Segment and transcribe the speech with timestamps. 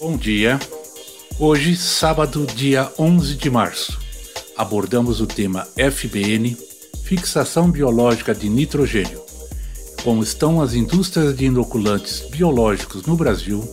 [0.00, 0.58] Bom dia.
[1.38, 3.98] Hoje, sábado, dia 11 de março,
[4.56, 6.56] abordamos o tema FBN,
[7.04, 9.20] fixação biológica de nitrogênio.
[10.02, 13.68] Como estão as indústrias de inoculantes biológicos no Brasil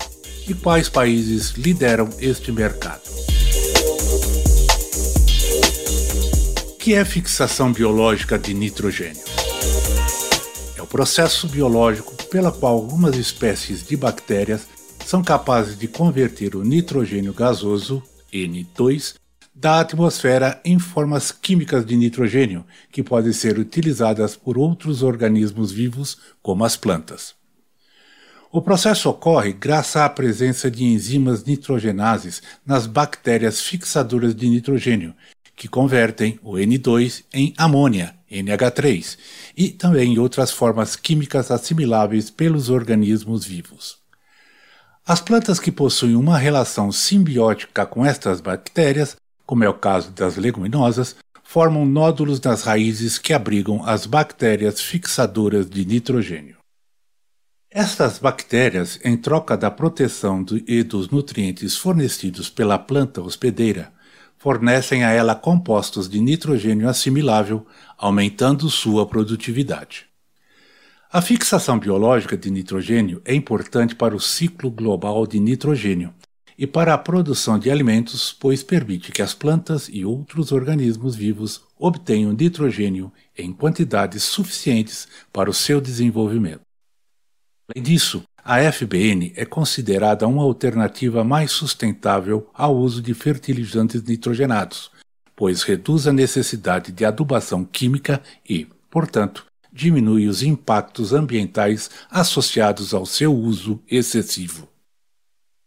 [0.48, 3.02] e quais países lideram este mercado.
[6.70, 9.35] O que é fixação biológica de nitrogênio?
[10.78, 14.68] É o processo biológico pela qual algumas espécies de bactérias
[15.06, 18.02] são capazes de converter o nitrogênio gasoso,
[18.34, 19.16] N2,
[19.54, 26.18] da atmosfera em formas químicas de nitrogênio, que podem ser utilizadas por outros organismos vivos,
[26.42, 27.36] como as plantas.
[28.52, 35.14] O processo ocorre graças à presença de enzimas nitrogenases nas bactérias fixadoras de nitrogênio,
[35.56, 39.18] que convertem o N2 em amônia, NH3,
[39.56, 43.98] e também outras formas químicas assimiláveis pelos organismos vivos.
[45.06, 50.36] As plantas que possuem uma relação simbiótica com estas bactérias, como é o caso das
[50.36, 56.58] leguminosas, formam nódulos nas raízes que abrigam as bactérias fixadoras de nitrogênio.
[57.70, 63.92] Estas bactérias, em troca da proteção e dos nutrientes fornecidos pela planta hospedeira,
[64.46, 67.66] fornecem a ela compostos de nitrogênio assimilável,
[67.98, 70.06] aumentando sua produtividade.
[71.12, 76.14] A fixação biológica de nitrogênio é importante para o ciclo global de nitrogênio
[76.56, 81.64] e para a produção de alimentos, pois permite que as plantas e outros organismos vivos
[81.76, 86.62] obtenham nitrogênio em quantidades suficientes para o seu desenvolvimento.
[87.68, 94.92] Além disso, a FBN é considerada uma alternativa mais sustentável ao uso de fertilizantes nitrogenados,
[95.36, 103.04] pois reduz a necessidade de adubação química e, portanto, diminui os impactos ambientais associados ao
[103.04, 104.70] seu uso excessivo.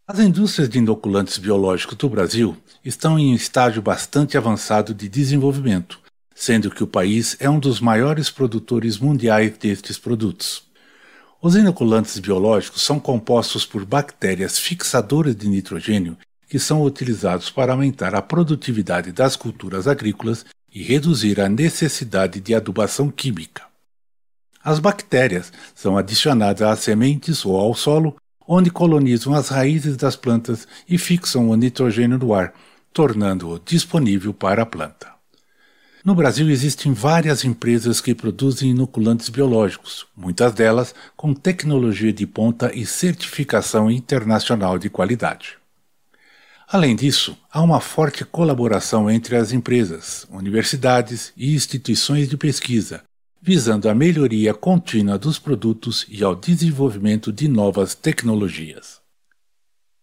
[0.06, 5.98] As indústrias de inoculantes biológicos do Brasil estão em um estágio bastante avançado de desenvolvimento,
[6.32, 10.67] sendo que o país é um dos maiores produtores mundiais destes produtos.
[11.40, 16.16] Os inoculantes biológicos são compostos por bactérias fixadoras de nitrogênio
[16.48, 20.44] que são utilizados para aumentar a produtividade das culturas agrícolas
[20.74, 23.62] e reduzir a necessidade de adubação química.
[24.64, 28.16] As bactérias são adicionadas às sementes ou ao solo,
[28.46, 32.52] onde colonizam as raízes das plantas e fixam o nitrogênio no ar,
[32.92, 35.17] tornando-o disponível para a planta.
[36.04, 42.72] No Brasil existem várias empresas que produzem inoculantes biológicos, muitas delas com tecnologia de ponta
[42.72, 45.58] e certificação internacional de qualidade.
[46.68, 53.02] Além disso, há uma forte colaboração entre as empresas, universidades e instituições de pesquisa,
[53.40, 59.00] visando a melhoria contínua dos produtos e ao desenvolvimento de novas tecnologias.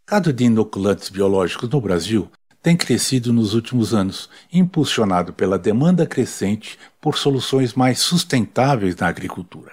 [0.07, 2.29] Mercado de inoculantes biológicos no Brasil
[2.65, 9.71] tem crescido nos últimos anos, impulsionado pela demanda crescente por soluções mais sustentáveis na agricultura,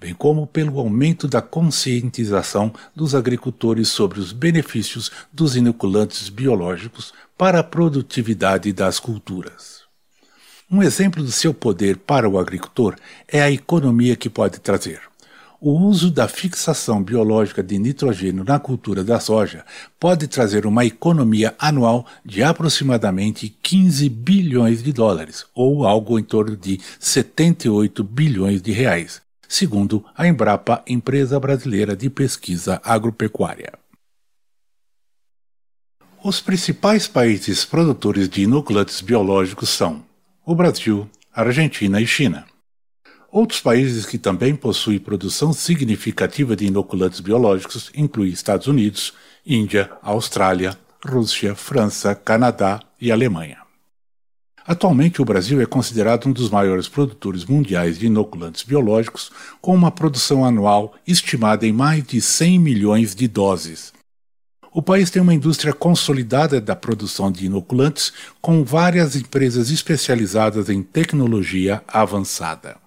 [0.00, 7.60] bem como pelo aumento da conscientização dos agricultores sobre os benefícios dos inoculantes biológicos para
[7.60, 9.82] a produtividade das culturas.
[10.70, 12.96] Um exemplo do seu poder para o agricultor
[13.28, 15.02] é a economia que pode trazer.
[15.68, 19.64] O uso da fixação biológica de nitrogênio na cultura da soja
[19.98, 26.56] pode trazer uma economia anual de aproximadamente 15 bilhões de dólares, ou algo em torno
[26.56, 33.72] de 78 bilhões de reais, segundo a Embrapa, empresa brasileira de pesquisa agropecuária.
[36.22, 40.04] Os principais países produtores de inoculantes biológicos são
[40.44, 42.46] o Brasil, Argentina e China.
[43.36, 49.12] Outros países que também possuem produção significativa de inoculantes biológicos incluem Estados Unidos,
[49.44, 50.74] Índia, Austrália,
[51.06, 53.58] Rússia, França, Canadá e Alemanha.
[54.66, 59.30] Atualmente, o Brasil é considerado um dos maiores produtores mundiais de inoculantes biológicos,
[59.60, 63.92] com uma produção anual estimada em mais de 100 milhões de doses,
[64.72, 68.12] o país tem uma indústria consolidada da produção de inoculantes,
[68.42, 72.85] com várias empresas especializadas em tecnologia avançada.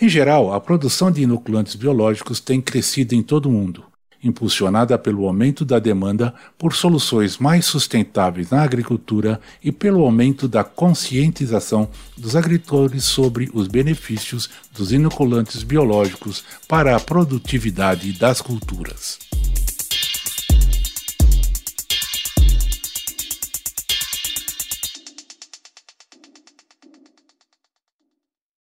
[0.00, 3.84] Em geral, a produção de inoculantes biológicos tem crescido em todo o mundo,
[4.22, 10.64] impulsionada pelo aumento da demanda por soluções mais sustentáveis na agricultura e pelo aumento da
[10.64, 19.33] conscientização dos agricultores sobre os benefícios dos inoculantes biológicos para a produtividade das culturas.